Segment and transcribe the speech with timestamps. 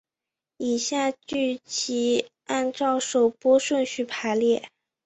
[0.57, 4.63] 以下剧集按照首播顺序排列。